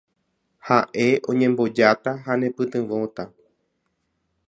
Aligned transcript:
Ha'e 0.69 1.05
oñembojáta 1.33 2.11
ha 2.25 2.33
nepytyvõta. 2.47 3.23